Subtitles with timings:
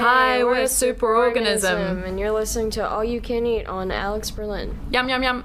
[0.00, 2.06] Hi, we're Superorganism.
[2.06, 4.78] And you're listening to All You Can Eat on Alex Berlin.
[4.92, 5.44] Yum, yum, yum.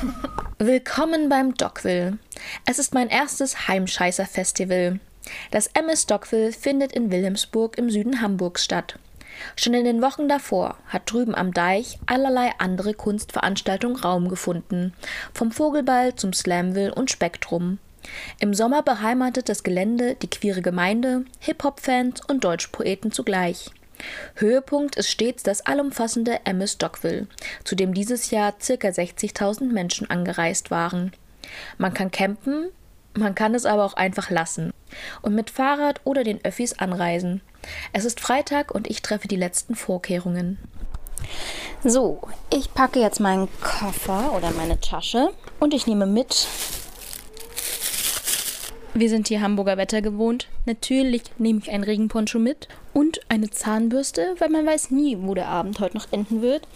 [0.58, 2.18] Willkommen beim Dockville.
[2.66, 5.00] Es ist mein erstes Heimscheißer-Festival.
[5.52, 8.98] Das MS Dockville findet in Wilhelmsburg im Süden Hamburgs statt.
[9.56, 14.92] Schon in den Wochen davor hat drüben am Deich allerlei andere Kunstveranstaltungen Raum gefunden.
[15.32, 17.78] Vom Vogelball zum Slamville und Spektrum.
[18.38, 23.70] Im Sommer beheimatet das Gelände die queere Gemeinde, Hip-Hop-Fans und Deutschpoeten zugleich.
[24.36, 27.26] Höhepunkt ist stets das allumfassende MS Dockville,
[27.64, 28.88] zu dem dieses Jahr ca.
[28.88, 31.12] 60.000 Menschen angereist waren.
[31.78, 32.70] Man kann campen,
[33.14, 34.72] man kann es aber auch einfach lassen
[35.22, 37.40] und mit Fahrrad oder den Öffis anreisen.
[37.92, 40.58] Es ist Freitag und ich treffe die letzten Vorkehrungen.
[41.84, 42.20] So,
[42.52, 45.30] ich packe jetzt meinen Koffer oder meine Tasche
[45.60, 46.46] und ich nehme mit
[48.98, 50.48] wir sind hier Hamburger Wetter gewohnt.
[50.66, 55.48] Natürlich nehme ich einen Regenponcho mit und eine Zahnbürste, weil man weiß nie, wo der
[55.48, 56.66] Abend heute noch enden wird.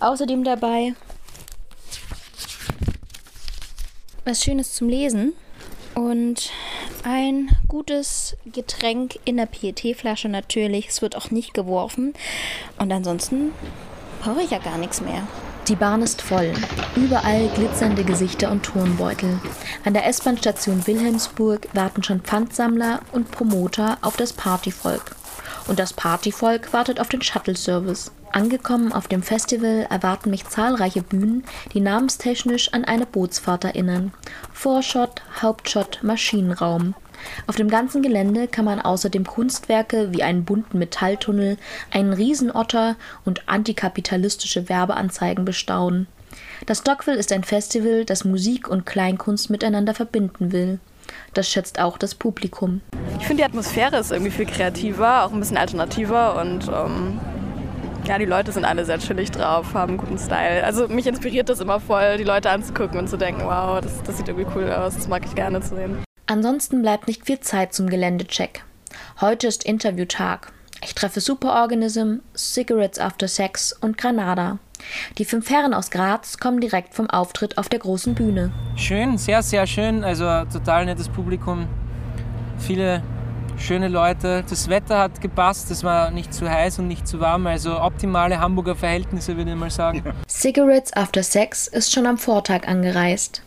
[0.00, 0.94] Außerdem dabei
[4.24, 5.32] was Schönes zum Lesen
[5.94, 6.50] und
[7.02, 10.88] ein gutes Getränk in der PET-Flasche natürlich.
[10.88, 12.14] Es wird auch nicht geworfen.
[12.78, 13.52] Und ansonsten
[14.22, 15.26] brauche ich ja gar nichts mehr.
[15.68, 16.52] Die Bahn ist voll.
[16.96, 19.38] Überall glitzernde Gesichter und Turnbeutel.
[19.84, 25.14] An der S-Bahn-Station Wilhelmsburg warten schon Pfandsammler und Promoter auf das Partyvolk.
[25.68, 28.10] Und das Partyvolk wartet auf den Shuttle-Service.
[28.32, 34.12] Angekommen auf dem Festival erwarten mich zahlreiche Bühnen, die namenstechnisch an eine Bootsfahrt erinnern.
[34.52, 36.94] Vorschott, Hauptschott, Maschinenraum.
[37.46, 41.56] Auf dem ganzen Gelände kann man außerdem Kunstwerke wie einen bunten Metalltunnel,
[41.90, 46.06] einen Riesenotter und antikapitalistische Werbeanzeigen bestaunen.
[46.66, 50.78] Das Dockville ist ein Festival, das Musik und Kleinkunst miteinander verbinden will.
[51.34, 52.80] Das schätzt auch das Publikum.
[53.18, 57.20] Ich finde, die Atmosphäre ist irgendwie viel kreativer, auch ein bisschen alternativer und ähm,
[58.04, 60.64] ja, die Leute sind alle sehr chillig drauf, haben einen guten Style.
[60.64, 64.16] Also mich inspiriert das immer voll, die Leute anzugucken und zu denken, wow, das, das
[64.16, 65.98] sieht irgendwie cool aus, das mag ich gerne zu sehen.
[66.32, 68.64] Ansonsten bleibt nicht viel Zeit zum Geländecheck.
[69.20, 70.50] Heute ist Interviewtag.
[70.82, 74.58] Ich treffe Superorganism, Cigarettes After Sex und Granada.
[75.18, 78.50] Die fünf Herren aus Graz kommen direkt vom Auftritt auf der großen Bühne.
[78.76, 80.04] Schön, sehr, sehr schön.
[80.04, 81.68] Also total nettes Publikum.
[82.58, 83.02] Viele
[83.58, 84.42] schöne Leute.
[84.48, 85.70] Das Wetter hat gepasst.
[85.70, 87.46] Es war nicht zu heiß und nicht zu warm.
[87.46, 90.02] Also optimale Hamburger Verhältnisse, würde ich mal sagen.
[90.42, 93.42] Cigarettes After Sex ist schon am Vortag angereist.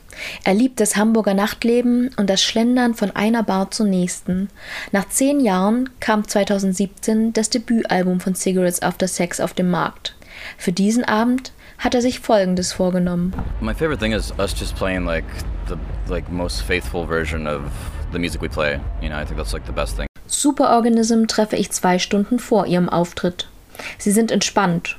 [0.45, 4.47] Er liebt das Hamburger Nachtleben und das Schlendern von einer Bar zur nächsten.
[4.93, 10.15] Nach zehn Jahren kam 2017 das Debütalbum von Cigarettes After Sex auf den Markt.
[10.57, 13.33] Für diesen Abend hat er sich Folgendes vorgenommen.
[13.59, 15.25] My favorite thing is us just playing like
[15.67, 15.75] the
[16.07, 17.63] like most faithful version of
[18.13, 18.79] the music we play.
[19.01, 20.07] You know, I think that's like the best thing.
[20.27, 23.49] Superorganism treffe ich zwei Stunden vor ihrem Auftritt.
[23.97, 24.95] Sie sind entspannt.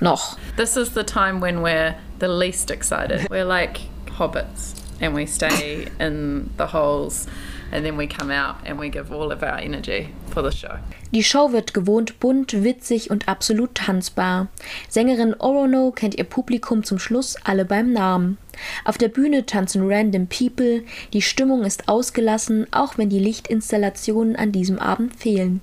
[0.00, 0.38] Noch.
[0.56, 3.28] This is the time when we're the least excited.
[3.30, 7.26] We're like hobbits and we stay in the holes
[7.72, 10.78] and then we come out and we give all of our energy for the show.
[11.12, 14.48] Die Show wird gewohnt bunt, witzig und absolut tanzbar.
[14.88, 18.38] Sängerin Orono kennt ihr Publikum zum Schluss alle beim Namen.
[18.84, 24.52] Auf der Bühne tanzen random people, die Stimmung ist ausgelassen, auch wenn die Lichtinstallationen an
[24.52, 25.60] diesem Abend fehlen.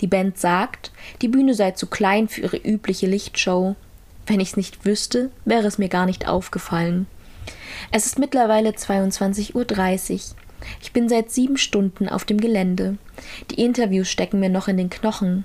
[0.00, 0.92] Die Band sagt,
[1.22, 3.76] die Bühne sei zu klein für ihre übliche Lichtshow.
[4.26, 7.06] Wenn ich's nicht wüsste, wäre es mir gar nicht aufgefallen.
[7.90, 10.36] Es ist mittlerweile 22.30 Uhr.
[10.82, 12.98] Ich bin seit sieben Stunden auf dem Gelände.
[13.50, 15.44] Die Interviews stecken mir noch in den Knochen.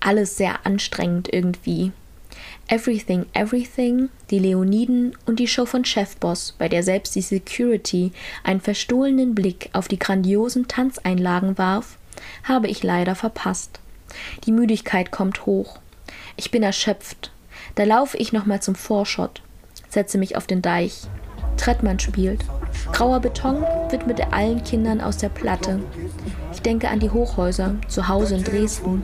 [0.00, 1.92] Alles sehr anstrengend irgendwie.
[2.68, 8.12] Everything Everything, die Leoniden und die Show von Chefboss, bei der selbst die Security
[8.44, 11.98] einen verstohlenen Blick auf die grandiosen Tanzeinlagen warf,
[12.44, 13.80] habe ich leider verpasst.
[14.44, 15.78] Die Müdigkeit kommt hoch.
[16.36, 17.32] Ich bin erschöpft.
[17.74, 19.42] Da laufe ich nochmal zum Vorschott,
[19.88, 21.02] setze mich auf den Deich.
[21.56, 22.44] Trettmann spielt.
[22.92, 25.80] Grauer Beton widmet er allen Kindern aus der Platte.
[26.52, 29.02] Ich denke an die Hochhäuser, zu Hause in Dresden.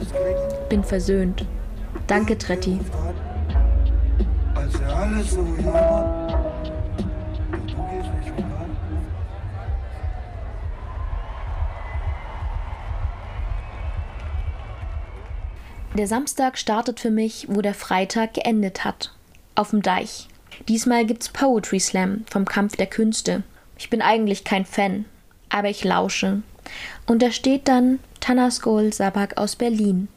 [0.68, 1.44] Bin versöhnt.
[2.06, 2.80] Danke, Tretti.
[15.96, 19.12] Der Samstag startet für mich, wo der Freitag geendet hat.
[19.54, 20.28] Auf dem Deich.
[20.68, 23.44] Diesmal gibt's Poetry Slam vom Kampf der Künste.
[23.78, 25.06] Ich bin eigentlich kein Fan,
[25.48, 26.42] aber ich lausche.
[27.06, 30.08] Und da steht dann Tanaskol Sabak aus Berlin.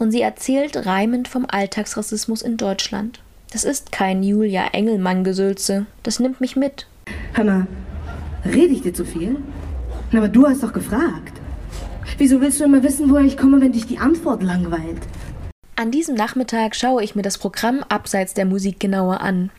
[0.00, 3.20] Und sie erzählt reimend vom Alltagsrassismus in Deutschland.
[3.52, 5.86] Das ist kein Julia Engelmann-Gesülze.
[6.02, 6.88] Das nimmt mich mit.
[7.36, 7.68] Mal,
[8.44, 9.36] rede ich dir zu viel?
[10.12, 11.40] Aber du hast doch gefragt.
[12.18, 15.00] Wieso willst du immer wissen, woher ich komme, wenn dich die Antwort langweilt?
[15.80, 19.50] An diesem Nachmittag schaue ich mir das Programm abseits der Musik genauer an.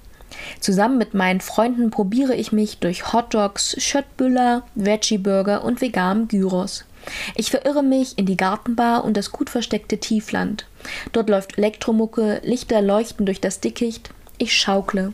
[0.60, 6.86] Zusammen mit meinen Freunden probiere ich mich durch Hotdogs, Schöttbüller, Veggie-Burger und veganem Gyros.
[7.34, 10.68] Ich verirre mich in die Gartenbar und das gut versteckte Tiefland.
[11.12, 14.12] Dort läuft Elektromucke, Lichter leuchten durch das Dickicht.
[14.38, 15.14] Ich schaukle.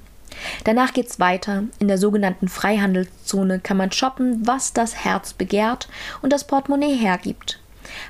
[0.65, 1.63] Danach geht's weiter.
[1.79, 5.87] In der sogenannten Freihandelszone kann man shoppen, was das Herz begehrt
[6.21, 7.61] und das Portemonnaie hergibt.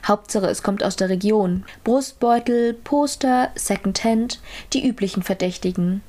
[0.06, 1.64] Hauptsache, es kommt aus der Region.
[1.84, 4.40] Brustbeutel, Poster, Secondhand,
[4.74, 6.02] die üblichen Verdächtigen.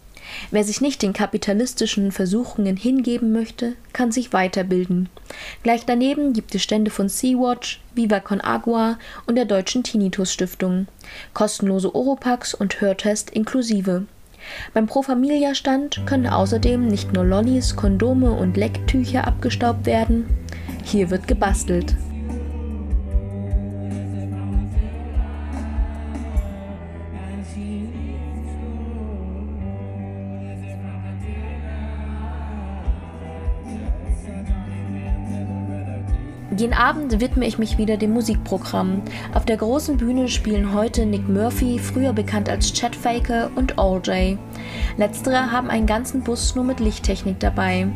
[0.50, 5.08] Wer sich nicht den kapitalistischen Versuchungen hingeben möchte, kann sich weiterbilden.
[5.62, 10.86] Gleich daneben gibt es Stände von Sea-Watch, Viva Con Agua und der Deutschen Tinnitus Stiftung.
[11.34, 14.06] Kostenlose Oropax und Hörtest inklusive.
[14.72, 20.26] Beim Pro Familia Stand können außerdem nicht nur Lollis, Kondome und Lecktücher abgestaubt werden.
[20.84, 21.94] Hier wird gebastelt.
[36.58, 39.02] Den Abend widme ich mich wieder dem Musikprogramm.
[39.32, 44.02] Auf der großen Bühne spielen heute Nick Murphy, früher bekannt als Chet Faker, und All.
[44.96, 47.86] Letztere haben einen ganzen Bus nur mit Lichttechnik dabei.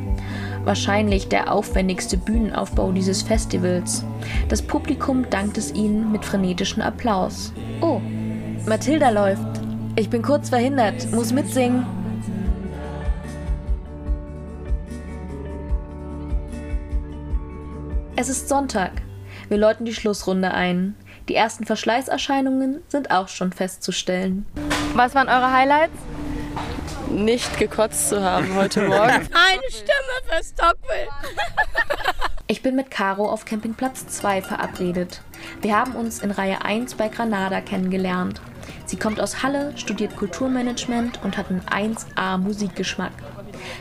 [0.64, 4.04] Wahrscheinlich der aufwendigste Bühnenaufbau dieses Festivals.
[4.48, 7.52] Das Publikum dankt es ihnen mit frenetischem Applaus.
[7.80, 8.00] Oh,
[8.68, 9.60] Mathilda läuft.
[9.96, 11.84] Ich bin kurz verhindert, muss mitsingen.
[18.22, 18.92] Es ist Sonntag.
[19.48, 20.94] Wir läuten die Schlussrunde ein.
[21.28, 24.46] Die ersten Verschleißerscheinungen sind auch schon festzustellen.
[24.94, 25.98] Was waren eure Highlights?
[27.10, 29.10] Nicht gekotzt zu haben heute Morgen.
[29.10, 31.08] Eine Stimme für Stockville.
[32.46, 35.22] Ich bin mit Caro auf Campingplatz 2 verabredet.
[35.60, 38.40] Wir haben uns in Reihe 1 bei Granada kennengelernt.
[38.84, 43.12] Sie kommt aus Halle, studiert Kulturmanagement und hat einen 1A Musikgeschmack.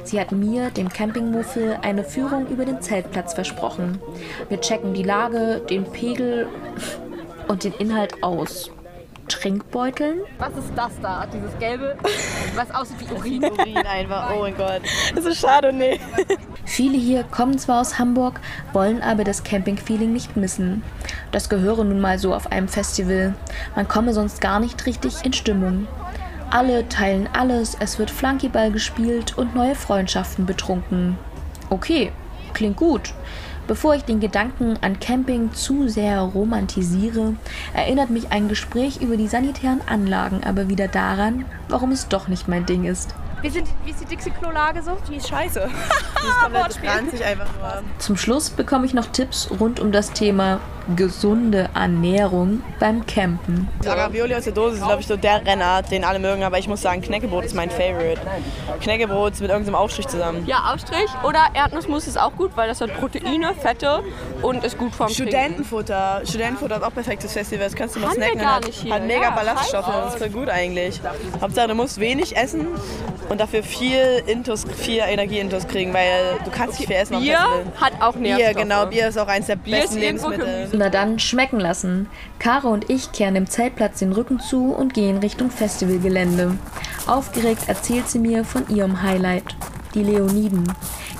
[0.03, 3.99] Sie hat mir, dem Campingmuffel, eine Führung über den Zeltplatz versprochen.
[4.49, 6.47] Wir checken die Lage, den Pegel
[7.47, 8.71] und den Inhalt aus.
[9.27, 10.21] Trinkbeuteln?
[10.39, 11.25] Was ist das da?
[11.25, 11.97] Dieses gelbe,
[12.55, 13.43] was aussieht wie Urin.
[13.51, 14.81] Urin einfach, oh mein Gott.
[15.15, 15.99] Das ist schade, nee.
[16.65, 18.39] Viele hier kommen zwar aus Hamburg,
[18.73, 20.83] wollen aber das Camping-Feeling nicht missen.
[21.31, 23.33] Das gehöre nun mal so auf einem Festival.
[23.75, 25.87] Man komme sonst gar nicht richtig in Stimmung.
[26.53, 31.17] Alle teilen alles, es wird Flankyball gespielt und neue Freundschaften betrunken.
[31.69, 32.11] Okay,
[32.51, 33.13] klingt gut.
[33.67, 37.35] Bevor ich den Gedanken an Camping zu sehr romantisiere,
[37.73, 42.49] erinnert mich ein Gespräch über die sanitären Anlagen aber wieder daran, warum es doch nicht
[42.49, 43.15] mein Ding ist.
[43.41, 44.97] Wie, sind, wie ist die Dixie-Klo-Lage so?
[45.09, 45.67] Die ist scheiße.
[46.21, 47.83] Die ist einfach nur.
[47.97, 50.59] Zum Schluss bekomme ich noch Tipps rund um das Thema
[50.95, 53.67] gesunde Ernährung beim Campen.
[53.85, 56.43] Ravioli aus der Dose ist, glaube ich, so der Renner, den alle mögen.
[56.43, 58.19] Aber ich muss sagen, Knäckebrot ist mein Favorite.
[58.81, 60.45] Knäckebrot mit irgendeinem Aufstrich zusammen.
[60.45, 64.03] Ja, Aufstrich oder Erdnussmus ist auch gut, weil das hat Proteine, Fette
[64.41, 65.29] und ist gut vom Trinken.
[65.29, 66.21] Studentenfutter.
[66.25, 67.65] Studentenfutter ist auch perfektes Festival.
[67.65, 68.39] Das kannst du mal snacken.
[68.39, 69.87] gar hat, hat mega Ja, Ballaststoffe.
[69.87, 70.99] Das ist voll gut eigentlich.
[71.41, 72.67] Hauptsache, du musst wenig essen
[73.31, 77.39] und dafür viel Intus, viel Energie-Intus kriegen, weil du kannst nicht viel essen Bier
[77.79, 78.53] hat auch Nährstoffe.
[78.53, 78.85] Bier, genau.
[78.87, 80.69] Bier ist auch eines der Bier besten Lebensmittel.
[80.73, 82.09] Na dann schmecken lassen.
[82.39, 86.57] Caro und ich kehren dem Zeltplatz den Rücken zu und gehen Richtung Festivalgelände.
[87.07, 89.45] Aufgeregt erzählt sie mir von ihrem Highlight,
[89.95, 90.65] die Leoniden.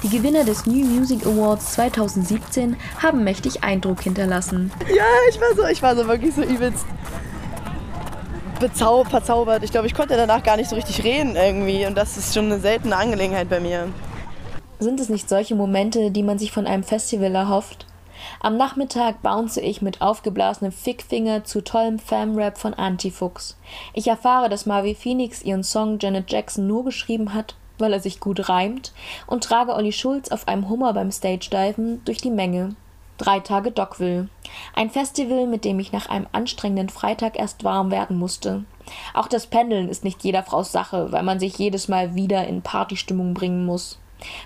[0.04, 4.72] Die Gewinner des New Music Awards 2017 haben mächtig Eindruck hinterlassen.
[4.94, 6.86] Ja, ich war so, ich war so wirklich so übelst
[8.62, 9.64] bezau verzaubert.
[9.64, 12.46] Ich glaube, ich konnte danach gar nicht so richtig reden irgendwie und das ist schon
[12.46, 13.90] eine seltene Angelegenheit bei mir.
[14.80, 17.86] Sind es nicht solche Momente, die man sich von einem Festival erhofft?
[18.40, 23.58] Am Nachmittag bounce ich mit aufgeblasenem Fickfinger zu tollem Fam-Rap von Antifuchs.
[23.94, 28.20] Ich erfahre, dass Marvin Phoenix ihren Song Janet Jackson nur geschrieben hat, weil er sich
[28.20, 28.94] gut reimt,
[29.26, 32.76] und trage Olli Schulz auf einem Hummer beim Stage-Diven durch die Menge.
[33.22, 34.30] Drei Tage Dockville.
[34.74, 38.66] Ein Festival, mit dem ich nach einem anstrengenden Freitag erst warm werden musste.
[39.14, 42.64] Auch das Pendeln ist nicht jeder Frau's Sache, weil man sich jedes Mal wieder in
[42.64, 44.00] Partystimmung bringen muss.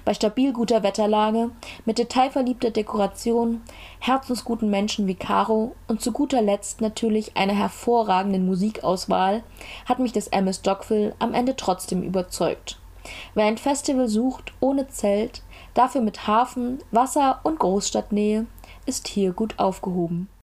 [0.04, 1.52] Bei stabil guter Wetterlage,
[1.86, 3.62] mit detailverliebter Dekoration,
[4.00, 9.44] herzensguten Menschen wie Caro und zu guter Letzt natürlich einer hervorragenden Musikauswahl
[9.86, 12.78] hat mich das MS Dockville am Ende trotzdem überzeugt.
[13.36, 15.44] Wer ein Festival sucht ohne Zelt,
[15.76, 18.48] dafür mit Hafen, Wasser und Großstadtnähe,
[18.86, 20.28] ist hier gut aufgehoben.